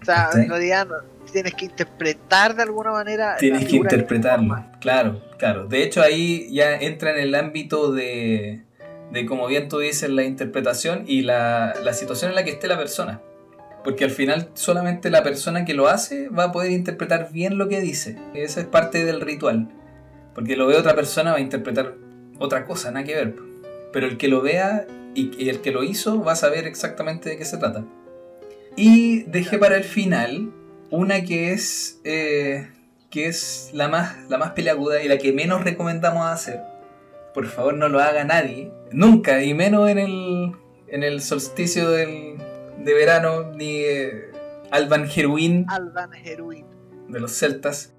O 0.00 0.04
sea, 0.04 0.30
en 0.34 0.48
realidad 0.48 0.86
tienes 1.32 1.54
que 1.54 1.64
interpretar 1.64 2.54
de 2.54 2.62
alguna 2.62 2.92
manera. 2.92 3.36
Tienes 3.38 3.66
que 3.66 3.76
interpretarlo, 3.76 4.64
claro, 4.80 5.20
claro. 5.38 5.66
De 5.66 5.82
hecho, 5.82 6.02
ahí 6.02 6.48
ya 6.52 6.76
entra 6.76 7.10
en 7.12 7.18
el 7.18 7.34
ámbito 7.34 7.92
de, 7.92 8.62
de 9.10 9.26
como 9.26 9.46
bien 9.46 9.68
tú 9.68 9.78
dices, 9.78 10.08
la 10.10 10.24
interpretación 10.24 11.04
y 11.06 11.22
la, 11.22 11.74
la 11.82 11.92
situación 11.92 12.30
en 12.30 12.36
la 12.36 12.44
que 12.44 12.50
esté 12.50 12.68
la 12.68 12.78
persona. 12.78 13.20
Porque 13.82 14.04
al 14.04 14.12
final 14.12 14.48
solamente 14.54 15.10
la 15.10 15.24
persona 15.24 15.64
que 15.64 15.74
lo 15.74 15.88
hace 15.88 16.28
va 16.28 16.44
a 16.44 16.52
poder 16.52 16.70
interpretar 16.70 17.32
bien 17.32 17.58
lo 17.58 17.68
que 17.68 17.80
dice. 17.80 18.16
Esa 18.32 18.60
es 18.60 18.66
parte 18.66 19.04
del 19.04 19.20
ritual. 19.20 19.70
Porque 20.34 20.56
lo 20.56 20.68
ve 20.68 20.76
otra 20.76 20.94
persona 20.94 21.32
va 21.32 21.38
a 21.38 21.40
interpretar 21.40 21.94
otra 22.38 22.64
cosa, 22.64 22.92
nada 22.92 23.04
que 23.04 23.14
ver. 23.14 23.34
Pero 23.92 24.06
el 24.06 24.18
que 24.18 24.28
lo 24.28 24.40
vea 24.40 24.86
y 25.14 25.48
el 25.48 25.60
que 25.60 25.72
lo 25.72 25.82
hizo 25.82 26.22
va 26.22 26.32
a 26.32 26.36
saber 26.36 26.66
exactamente 26.66 27.28
de 27.28 27.36
qué 27.36 27.44
se 27.44 27.58
trata. 27.58 27.84
Y 28.76 29.24
dejé 29.24 29.58
para 29.58 29.76
el 29.76 29.84
final 29.84 30.52
una 30.92 31.22
que 31.22 31.52
es, 31.52 32.00
eh, 32.04 32.68
que 33.10 33.26
es 33.26 33.70
la, 33.72 33.88
más, 33.88 34.14
la 34.28 34.38
más 34.38 34.50
peleaguda 34.50 35.02
y 35.02 35.08
la 35.08 35.16
que 35.18 35.32
menos 35.32 35.64
recomendamos 35.64 36.26
hacer. 36.26 36.60
Por 37.34 37.46
favor, 37.46 37.74
no 37.74 37.88
lo 37.88 37.98
haga 37.98 38.24
nadie. 38.24 38.70
Nunca, 38.92 39.42
y 39.42 39.54
menos 39.54 39.88
en 39.88 39.98
el, 39.98 40.52
en 40.88 41.02
el 41.02 41.22
solsticio 41.22 41.90
del, 41.90 42.36
de 42.84 42.94
verano, 42.94 43.52
ni 43.54 43.76
eh, 43.78 44.30
Alban 44.70 45.08
Heruin. 45.08 45.64
Alban 45.68 46.12
Heruin. 46.14 46.66
De 47.08 47.18
los 47.20 47.32
celtas. 47.32 47.94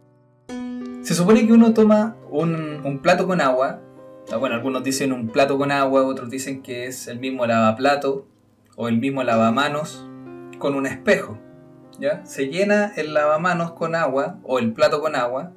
Se 1.01 1.15
supone 1.15 1.47
que 1.47 1.51
uno 1.51 1.73
toma 1.73 2.15
un, 2.29 2.81
un 2.85 2.99
plato 2.99 3.25
con 3.25 3.41
agua. 3.41 3.81
Ah, 4.31 4.37
bueno, 4.37 4.55
algunos 4.55 4.83
dicen 4.83 5.11
un 5.11 5.29
plato 5.29 5.57
con 5.57 5.71
agua, 5.71 6.05
otros 6.05 6.29
dicen 6.29 6.61
que 6.61 6.85
es 6.85 7.07
el 7.07 7.19
mismo 7.19 7.47
lavaplato 7.47 8.27
o 8.75 8.87
el 8.87 8.99
mismo 8.99 9.23
lavamanos 9.23 10.07
con 10.59 10.75
un 10.75 10.85
espejo. 10.85 11.39
Se 12.25 12.47
llena 12.47 12.93
el 12.95 13.13
lavamanos 13.13 13.71
con 13.71 13.95
agua 13.95 14.39
o 14.43 14.59
el 14.59 14.73
plato 14.73 15.01
con 15.01 15.15
agua 15.15 15.53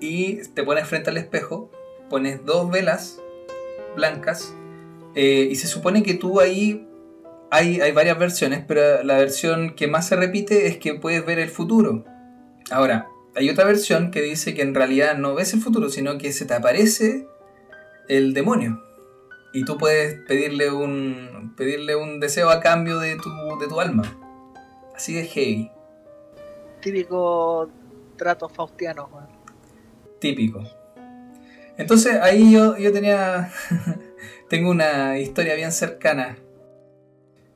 y 0.00 0.42
te 0.48 0.62
pones 0.62 0.86
frente 0.86 1.10
al 1.10 1.16
espejo, 1.16 1.70
pones 2.08 2.44
dos 2.44 2.70
velas 2.70 3.20
blancas 3.96 4.54
eh, 5.14 5.48
y 5.50 5.56
se 5.56 5.68
supone 5.68 6.02
que 6.02 6.14
tú 6.14 6.40
ahí 6.40 6.88
hay, 7.50 7.80
hay 7.80 7.92
varias 7.92 8.18
versiones, 8.18 8.64
pero 8.66 9.04
la 9.04 9.16
versión 9.18 9.74
que 9.74 9.86
más 9.86 10.08
se 10.08 10.16
repite 10.16 10.66
es 10.66 10.78
que 10.78 10.94
puedes 10.94 11.24
ver 11.24 11.38
el 11.38 11.48
futuro. 11.48 12.04
Ahora, 12.70 13.08
hay 13.36 13.48
otra 13.50 13.64
versión 13.64 14.10
que 14.10 14.22
dice 14.22 14.54
que 14.54 14.62
en 14.62 14.74
realidad 14.74 15.16
no 15.16 15.34
ves 15.34 15.54
el 15.54 15.60
futuro, 15.60 15.88
sino 15.88 16.18
que 16.18 16.32
se 16.32 16.46
te 16.46 16.54
aparece 16.54 17.28
el 18.08 18.34
demonio. 18.34 18.82
Y 19.52 19.64
tú 19.64 19.78
puedes 19.78 20.18
pedirle 20.26 20.72
un, 20.72 21.54
pedirle 21.56 21.94
un 21.94 22.18
deseo 22.18 22.50
a 22.50 22.60
cambio 22.60 22.98
de 22.98 23.16
tu, 23.16 23.30
de 23.60 23.68
tu 23.68 23.80
alma. 23.80 24.02
Así 24.96 25.14
de 25.14 25.24
heavy. 25.24 25.70
Típico 26.84 27.70
trato 28.14 28.46
faustiano, 28.46 29.08
Típico. 30.18 30.62
Entonces 31.78 32.20
ahí 32.20 32.52
yo, 32.52 32.76
yo 32.76 32.92
tenía. 32.92 33.50
tengo 34.50 34.70
una 34.70 35.18
historia 35.18 35.54
bien 35.54 35.72
cercana 35.72 36.36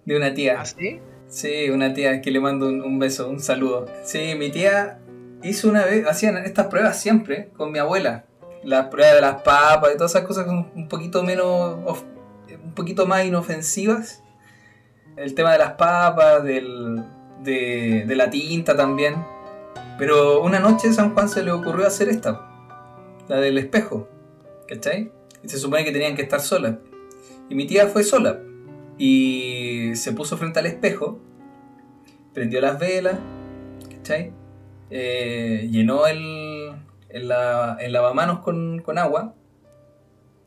de 0.06 0.16
una 0.16 0.32
tía. 0.32 0.62
¿Ah, 0.62 0.64
sí? 0.64 1.00
Sí, 1.26 1.68
una 1.68 1.92
tía 1.92 2.22
que 2.22 2.30
le 2.30 2.40
mando 2.40 2.68
un, 2.68 2.98
beso, 2.98 3.28
un 3.28 3.40
saludo. 3.40 3.84
Sí, 4.02 4.34
mi 4.34 4.50
tía 4.50 4.98
hizo 5.42 5.68
una 5.68 5.84
vez, 5.84 6.06
hacían 6.06 6.38
estas 6.38 6.68
pruebas 6.68 6.98
siempre 6.98 7.50
con 7.54 7.70
mi 7.70 7.78
abuela. 7.78 8.24
Las 8.64 8.86
pruebas 8.86 9.14
de 9.16 9.20
las 9.20 9.42
papas 9.42 9.90
y 9.92 9.98
todas 9.98 10.12
esas 10.12 10.26
cosas 10.26 10.48
un 10.48 10.88
poquito 10.88 11.22
menos. 11.22 11.76
un 12.64 12.74
poquito 12.74 13.06
más 13.06 13.26
inofensivas. 13.26 14.22
El 15.16 15.34
tema 15.34 15.52
de 15.52 15.58
las 15.58 15.72
papas, 15.72 16.42
del, 16.44 17.04
de, 17.42 18.04
la 18.14 18.30
tinta 18.30 18.76
también. 18.76 19.16
Pero 19.98 20.42
una 20.42 20.60
noche 20.60 20.92
San 20.92 21.14
Juan 21.14 21.28
se 21.28 21.42
le 21.42 21.50
ocurrió 21.50 21.86
hacer 21.86 22.08
esta, 22.08 22.48
la 23.28 23.40
del 23.40 23.58
espejo, 23.58 24.08
¿cachai? 24.68 25.10
Y 25.42 25.48
se 25.48 25.58
supone 25.58 25.84
que 25.84 25.92
tenían 25.92 26.14
que 26.14 26.22
estar 26.22 26.40
solas. 26.40 26.76
Y 27.48 27.54
mi 27.54 27.66
tía 27.66 27.88
fue 27.88 28.04
sola. 28.04 28.40
Y 28.96 29.92
se 29.94 30.12
puso 30.12 30.36
frente 30.36 30.60
al 30.60 30.66
espejo, 30.66 31.20
prendió 32.32 32.60
las 32.60 32.78
velas, 32.78 33.18
¿cachai? 33.90 34.32
Eh, 34.90 35.68
llenó 35.70 36.06
el, 36.06 36.72
el, 37.08 37.28
lavamanos 37.28 38.40
con, 38.40 38.80
con 38.80 38.98
agua 38.98 39.34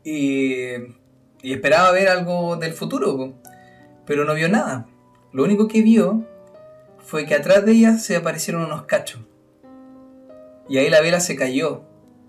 y, 0.02 0.72
y, 1.42 1.52
esperaba 1.52 1.92
ver 1.92 2.08
algo 2.08 2.56
del 2.56 2.72
futuro, 2.72 3.34
pero 4.04 4.24
no 4.24 4.34
vio 4.34 4.48
nada. 4.48 4.88
Lo 5.32 5.44
único 5.44 5.68
que 5.68 5.82
vio 5.82 6.26
fue 7.04 7.26
que 7.26 7.34
atrás 7.34 7.64
de 7.64 7.72
ella 7.72 7.98
se 7.98 8.16
aparecieron 8.16 8.64
unos 8.64 8.84
cachos. 8.84 9.20
Y 10.68 10.78
ahí 10.78 10.88
la 10.88 11.00
vela 11.00 11.20
se 11.20 11.36
cayó 11.36 11.82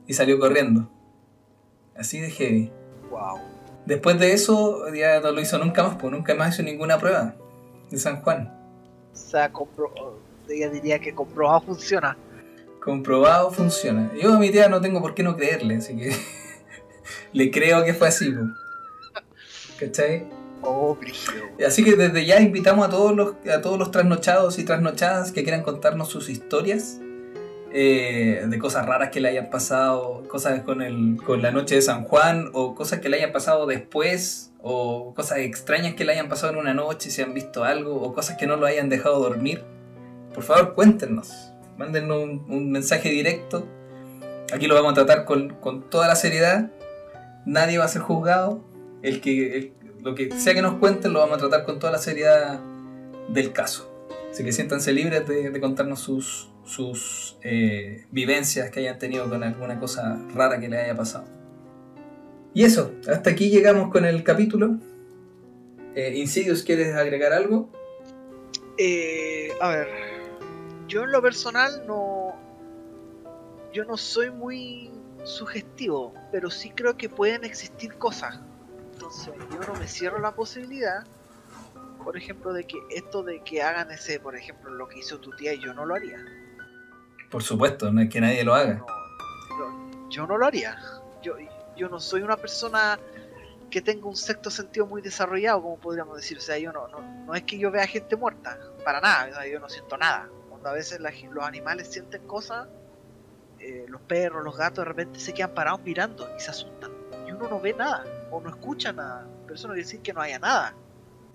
y 0.08 0.14
salió 0.14 0.40
corriendo. 0.40 0.90
Así 1.96 2.20
de 2.20 2.32
heavy. 2.32 2.72
Wow. 3.10 3.40
Después 3.86 4.20
de 4.20 4.34
eso, 4.34 4.94
ya 4.94 5.20
no 5.20 5.32
lo 5.32 5.42
hizo 5.42 5.58
nunca 5.58 5.84
más, 5.84 5.96
pues 5.98 6.12
nunca 6.12 6.34
más 6.36 6.54
hizo 6.54 6.64
ninguna 6.64 6.98
prueba 6.98 7.36
de 7.90 7.98
San 7.98 8.22
Juan. 8.22 8.52
O 9.14 9.16
sea, 9.16 9.52
ella 10.50 10.70
diría 10.70 11.00
que 11.00 11.14
comprobado 11.14 11.62
funciona. 11.62 12.18
Comprobado 12.82 13.52
funciona. 13.52 14.12
Yo 14.20 14.34
a 14.34 14.40
mi 14.40 14.52
tía 14.52 14.68
no 14.70 14.82
tengo 14.82 15.02
por 15.02 15.14
qué 15.14 15.24
no 15.24 15.36
creerle, 15.36 15.78
así 15.78 15.96
que 15.96 16.12
le 17.34 17.52
creo 17.52 17.84
que 17.84 17.94
fue 17.94 18.08
así. 18.08 18.32
Pues. 18.32 18.48
¿Cachai? 19.80 20.28
Así 21.66 21.84
que 21.84 21.96
desde 21.96 22.26
ya 22.26 22.40
invitamos 22.40 22.88
a 22.88 22.90
todos 22.90 23.16
los, 23.16 23.36
a 23.54 23.62
todos 23.62 23.78
los 23.78 23.92
trasnochados 23.92 24.60
y 24.60 24.64
trasnochadas 24.64 25.32
que 25.32 25.44
quieran 25.44 25.64
contarnos 25.64 26.10
sus 26.10 26.30
historias 26.30 27.00
eh, 27.76 28.46
de 28.48 28.60
cosas 28.60 28.86
raras 28.86 29.10
que 29.10 29.20
le 29.20 29.30
hayan 29.30 29.50
pasado, 29.50 30.24
cosas 30.28 30.62
con, 30.62 30.84
el, 30.84 31.18
con 31.26 31.42
la 31.42 31.52
noche 31.52 31.74
de 31.74 31.82
San 31.82 32.04
Juan 32.04 32.50
o 32.54 32.76
cosas 32.76 33.00
que 33.00 33.10
le 33.10 33.18
hayan 33.18 33.32
pasado 33.32 33.66
después 33.66 34.52
o 34.62 35.14
cosas 35.16 35.40
extrañas 35.40 35.96
que 35.96 36.06
le 36.06 36.12
hayan 36.12 36.30
pasado 36.30 36.54
en 36.54 36.60
una 36.60 36.76
noche, 36.76 37.10
si 37.10 37.24
han 37.24 37.34
visto 37.34 37.64
algo 37.64 37.96
o 37.96 38.14
cosas 38.14 38.38
que 38.38 38.46
no 38.46 38.58
lo 38.58 38.68
hayan 38.68 38.90
dejado 38.90 39.20
dormir. 39.20 39.64
Por 40.36 40.44
favor, 40.44 40.76
cuéntenos, 40.76 41.52
mándenos 41.78 42.24
un, 42.48 42.72
mensaje 42.72 43.10
directo. 43.10 43.68
Aquí 44.54 44.68
lo 44.68 44.76
vamos 44.76 44.92
a 44.92 44.96
tratar 44.96 45.26
con, 45.26 45.56
con, 45.56 45.90
toda 45.90 46.08
la 46.08 46.16
seriedad. 46.16 46.70
Nadie 47.48 47.80
va 47.80 47.86
a 47.86 47.88
ser 47.88 48.04
juzgado. 48.04 48.64
El 49.02 49.20
que, 49.20 49.74
lo 50.04 50.16
que 50.16 50.32
sea 50.38 50.54
que 50.54 50.62
nos 50.62 50.76
cuenten 50.76 51.14
lo 51.14 51.20
vamos 51.20 51.38
a 51.38 51.40
tratar 51.40 51.64
con 51.64 51.80
toda 51.80 51.94
la 51.94 51.98
seriedad 51.98 52.60
del 53.30 53.54
caso. 53.54 53.90
Así 54.30 54.44
que 54.44 54.52
siéntanse 54.52 54.92
libres 54.92 55.28
de, 55.28 55.60
contarnos 55.62 56.00
sus, 56.00 56.50
sus 56.66 57.38
eh, 57.42 58.06
vivencias 58.12 58.70
que 58.70 58.82
hayan 58.82 59.00
tenido 59.00 59.30
con 59.30 59.44
alguna 59.44 59.80
cosa 59.80 60.20
rara 60.36 60.60
que 60.60 60.68
les 60.68 60.84
haya 60.84 60.96
pasado. 60.96 61.26
Y 62.54 62.66
eso, 62.66 62.92
hasta 63.08 63.30
aquí 63.30 63.50
llegamos 63.50 63.92
con 63.92 64.06
el 64.06 64.24
capítulo. 64.24 64.78
Eh, 65.96 66.26
¿quieres 66.66 66.96
agregar 66.96 67.32
algo? 67.32 67.70
Eh, 68.78 69.54
a 69.62 69.70
ver, 69.70 69.88
yo 70.88 71.04
en 71.04 71.12
lo 71.12 71.22
personal 71.22 71.84
no. 71.88 72.34
Yo 73.72 73.86
no 73.86 73.98
soy 73.98 74.30
muy 74.32 74.92
sugestivo, 75.24 76.14
pero 76.32 76.52
sí 76.52 76.72
creo 76.76 76.98
que 76.98 77.10
pueden 77.10 77.44
existir 77.44 77.96
cosas 77.96 78.40
entonces 79.14 79.48
yo 79.52 79.74
no 79.74 79.80
me 79.80 79.88
cierro 79.88 80.20
la 80.20 80.32
posibilidad, 80.32 81.06
por 82.04 82.18
ejemplo, 82.18 82.52
de 82.52 82.66
que 82.66 82.80
esto 82.90 83.24
de 83.24 83.42
que 83.44 83.62
hagan 83.62 83.92
ese, 83.92 84.20
por 84.20 84.36
ejemplo, 84.36 84.74
lo 84.74 84.88
que 84.88 85.00
hizo 85.00 85.20
tu 85.20 85.32
tía, 85.32 85.54
yo 85.54 85.74
no 85.74 85.86
lo 85.86 85.96
haría. 85.96 86.18
Por 87.30 87.44
supuesto, 87.44 87.92
no 87.92 88.02
es 88.02 88.10
que 88.10 88.20
nadie 88.20 88.44
lo 88.44 88.54
haga. 88.54 88.84
yo 90.10 90.28
no 90.28 90.38
lo 90.38 90.46
haría. 90.46 90.78
Yo, 91.22 91.36
yo 91.78 91.90
no 91.90 92.00
soy 92.00 92.22
una 92.22 92.38
persona 92.38 93.00
que 93.70 93.82
tenga 93.82 94.08
un 94.08 94.16
sexto 94.16 94.50
sentido 94.50 94.86
muy 94.86 95.02
desarrollado, 95.02 95.62
como 95.62 95.78
podríamos 95.78 96.18
decir. 96.18 96.38
O 96.38 96.42
sea, 96.42 96.58
yo 96.58 96.72
no, 96.72 96.88
no, 96.88 97.02
no 97.02 97.36
es 97.36 97.44
que 97.44 97.58
yo 97.58 97.72
vea 97.72 97.88
gente 97.88 98.16
muerta, 98.16 98.60
para 98.84 99.00
nada, 99.00 99.48
yo 99.48 99.60
no 99.60 99.70
siento 99.70 99.98
nada. 99.98 100.28
Cuando 100.50 100.70
a 100.70 100.74
veces 100.74 101.00
los 101.00 101.46
animales 101.46 101.88
sienten 101.88 102.28
cosas, 102.28 102.68
eh, 103.60 103.86
los 103.88 104.02
perros, 104.02 104.44
los 104.44 104.58
gatos 104.58 104.84
de 104.84 104.86
repente 104.86 105.20
se 105.20 105.34
quedan 105.34 105.54
parados 105.54 105.82
mirando 105.82 106.30
y 106.36 106.40
se 106.42 106.52
asustan. 106.52 106.92
Y 107.28 107.32
uno 107.32 107.48
no 107.48 107.60
ve 107.60 107.74
nada 107.74 108.04
o 108.34 108.42
no 108.42 108.50
escucha 108.50 108.92
nada. 108.92 109.28
Pero 109.44 109.56
eso 109.56 109.68
no 109.68 109.74
quiere 109.74 109.86
decir 109.86 110.02
que 110.02 110.14
no 110.14 110.22
haya 110.22 110.40
nada. 110.40 110.74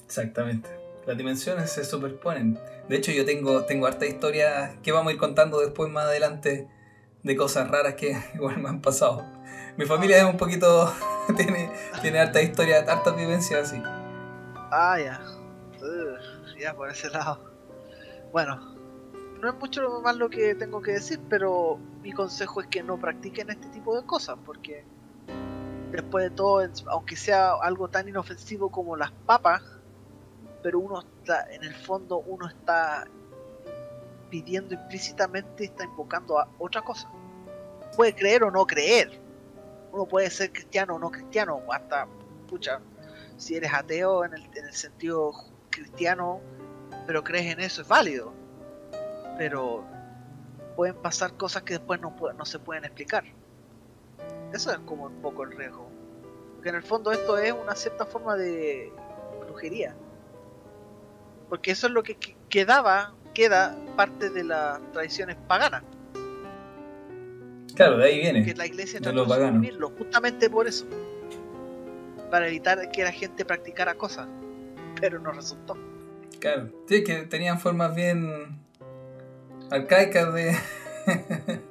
Exactamente. 0.05 0.69
Las 1.07 1.17
dimensiones 1.17 1.71
se 1.71 1.85
superponen. 1.85 2.59
De 2.88 2.97
hecho, 2.97 3.12
yo 3.12 3.25
tengo, 3.25 3.64
tengo 3.64 3.87
harta 3.87 4.07
historia 4.07 4.76
que 4.83 4.93
vamos 4.93 5.11
a 5.11 5.14
ir 5.14 5.19
contando 5.19 5.61
después 5.61 5.90
más 5.90 6.07
adelante 6.07 6.69
de 7.23 7.37
cosas 7.37 7.71
raras 7.71 7.95
que 7.95 8.17
igual 8.35 8.59
me 8.59 8.69
han 8.69 8.81
pasado. 8.81 9.25
Mi 9.76 9.87
familia 9.87 10.19
es 10.19 10.25
un 10.25 10.37
poquito. 10.37 10.93
tiene, 11.37 11.71
tiene 12.02 12.19
harta 12.19 12.43
historia, 12.43 12.78
hartas 12.78 13.17
vivencias 13.17 13.69
así. 13.71 13.83
Ah, 14.71 14.99
ya. 14.99 15.21
ya 16.59 16.75
por 16.75 16.90
ese 16.90 17.09
lado. 17.11 17.49
Bueno, 18.33 18.76
no 19.40 19.49
es 19.49 19.55
mucho 19.55 20.00
más 20.02 20.17
lo 20.17 20.28
que 20.28 20.55
tengo 20.55 20.83
que 20.83 20.93
decir, 20.93 21.21
pero 21.31 21.78
mi 22.02 22.12
consejo 22.12 22.61
es 22.61 22.67
que 22.67 22.83
no 22.83 22.99
practiquen 22.99 23.50
este 23.50 23.69
tipo 23.69 23.99
de 23.99 24.05
cosas, 24.05 24.37
porque 24.45 24.85
después 25.90 26.25
de 26.25 26.30
todo, 26.30 26.66
aunque 26.87 27.16
sea 27.16 27.52
algo 27.62 27.88
tan 27.88 28.09
inofensivo 28.09 28.71
como 28.71 28.97
las 28.97 29.11
papas, 29.26 29.62
pero 30.62 30.80
uno 30.80 31.00
está, 31.00 31.52
en 31.52 31.64
el 31.64 31.75
fondo, 31.75 32.18
uno 32.18 32.49
está 32.49 33.07
pidiendo 34.30 34.75
implícitamente, 34.75 35.64
está 35.64 35.85
invocando 35.85 36.38
a 36.38 36.49
otra 36.59 36.83
cosa. 36.83 37.09
Puede 37.97 38.14
creer 38.14 38.45
o 38.45 38.50
no 38.50 38.66
creer. 38.66 39.21
Uno 39.92 40.07
puede 40.07 40.28
ser 40.30 40.52
cristiano 40.52 40.97
o 40.97 40.99
no 40.99 41.11
cristiano, 41.11 41.62
hasta, 41.73 42.07
escucha, 42.45 42.80
si 43.37 43.57
eres 43.57 43.73
ateo 43.73 44.25
en 44.25 44.35
el, 44.35 44.42
en 44.54 44.66
el 44.66 44.75
sentido 44.75 45.33
cristiano, 45.71 46.40
pero 47.07 47.25
crees 47.25 47.52
en 47.52 47.61
eso, 47.61 47.83
es 47.83 47.88
válido. 47.88 48.33
Pero 49.38 49.85
pueden 50.76 50.97
pasar 50.97 51.33
cosas 51.35 51.62
que 51.62 51.75
después 51.75 52.00
no, 52.00 52.14
no 52.37 52.45
se 52.45 52.59
pueden 52.59 52.85
explicar. 52.85 53.25
Eso 54.52 54.73
es 54.73 54.78
como 54.80 55.06
un 55.06 55.20
poco 55.20 55.44
el 55.44 55.52
riesgo. 55.52 55.88
Porque 56.54 56.70
en 56.70 56.75
el 56.76 56.82
fondo 56.82 57.12
esto 57.12 57.38
es 57.38 57.52
una 57.52 57.75
cierta 57.75 58.06
forma 58.06 58.37
de 58.37 58.92
brujería. 59.40 59.94
Porque 61.49 61.70
eso 61.70 61.87
es 61.87 61.92
lo 61.92 62.02
que 62.02 62.16
quedaba, 62.49 63.14
queda 63.35 63.76
parte 63.97 64.30
de 64.30 64.44
las 64.44 64.80
tradiciones 64.92 65.37
paganas. 65.47 65.82
Claro, 67.75 67.97
de 67.99 68.06
ahí 68.06 68.18
viene. 68.18 68.44
Que 68.44 68.54
la 68.54 68.66
iglesia 68.66 69.00
trató 69.00 69.25
de 69.25 69.35
suprimirlo, 69.35 69.90
justamente 69.97 70.50
por 70.50 70.66
eso. 70.66 70.85
Para 72.30 72.49
evitar 72.49 72.90
que 72.90 73.04
la 73.04 73.12
gente 73.12 73.44
practicara 73.44 73.94
cosas. 73.94 74.26
Pero 75.00 75.20
no 75.20 75.30
resultó. 75.30 75.76
Claro, 76.40 76.70
sí, 76.88 77.04
que 77.04 77.23
tenían 77.23 77.61
formas 77.61 77.94
bien 77.94 78.58
arcaicas 79.70 80.32
de, 80.35 80.56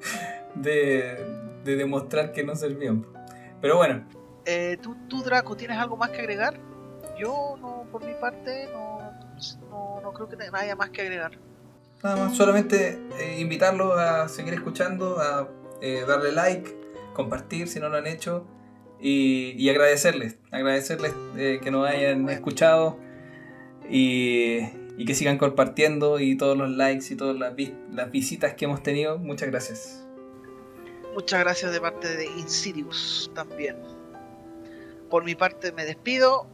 de, 0.56 1.37
de 1.68 1.76
demostrar 1.76 2.32
que 2.32 2.44
no 2.44 2.56
servían. 2.56 3.06
Pero 3.62 3.76
bueno. 3.76 4.08
Eh, 4.46 4.78
¿tú, 4.82 4.96
¿tú, 5.10 5.22
Draco, 5.22 5.56
tienes 5.58 5.78
algo 5.78 5.98
más 5.98 6.10
que 6.10 6.20
agregar? 6.20 6.58
Yo, 7.20 7.58
no, 7.60 7.86
por 7.92 8.06
mi 8.06 8.14
parte, 8.14 8.70
no, 8.72 10.02
no, 10.02 10.14
creo 10.14 10.30
que 10.30 10.38
haya 10.54 10.76
más 10.76 10.90
que 10.92 11.02
agregar. 11.02 11.32
Nada 12.02 12.16
más, 12.16 12.38
solamente 12.38 13.00
eh, 13.20 13.40
invitarlos 13.40 13.98
a 14.00 14.30
seguir 14.30 14.54
escuchando, 14.54 15.20
a 15.20 15.50
eh, 15.82 16.06
darle 16.08 16.32
like, 16.32 16.74
compartir 17.14 17.68
si 17.68 17.80
no 17.80 17.90
lo 17.90 17.98
han 17.98 18.08
hecho 18.08 18.46
y, 19.02 19.54
y 19.58 19.70
agradecerles, 19.70 20.38
agradecerles 20.52 21.14
que 21.36 21.72
nos 21.72 21.90
hayan 21.90 22.30
escuchado 22.30 22.98
y, 23.90 24.60
y, 24.98 25.06
que 25.06 25.16
sigan 25.16 25.40
compartiendo 25.40 26.20
y 26.20 26.38
todos 26.38 26.56
los 26.56 26.70
likes 26.70 27.12
y 27.12 27.16
todas 27.16 27.36
las, 27.36 27.54
las 27.92 28.12
visitas 28.12 28.54
que 28.54 28.66
hemos 28.66 28.84
tenido. 28.84 29.18
Muchas 29.18 29.50
gracias. 29.50 30.07
Muchas 31.18 31.40
gracias 31.40 31.72
de 31.72 31.82
parte 31.82 32.16
de 32.16 32.26
Insidious 32.28 33.32
también. 33.34 33.76
Por 35.10 35.24
mi 35.24 35.34
parte 35.34 35.72
me 35.72 35.84
despido. 35.84 36.46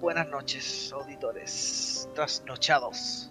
Buenas 0.00 0.26
noches, 0.28 0.90
auditores 0.90 2.08
trasnochados. 2.14 3.30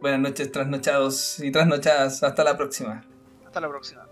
Buenas 0.00 0.20
noches, 0.20 0.50
trasnochados 0.50 1.38
y 1.38 1.52
trasnochadas. 1.52 2.22
Hasta 2.22 2.44
la 2.44 2.56
próxima. 2.56 3.04
Hasta 3.44 3.60
la 3.60 3.68
próxima. 3.68 4.06